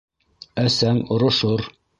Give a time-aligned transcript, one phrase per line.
[0.63, 1.71] Әсәң орошор.